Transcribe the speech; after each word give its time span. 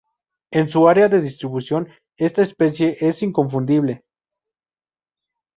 En 0.49 0.67
su 0.67 0.89
área 0.89 1.09
de 1.09 1.21
distribución 1.21 1.87
esta 2.17 2.41
especie 2.41 2.97
es 3.01 3.21
inconfundible. 3.21 4.03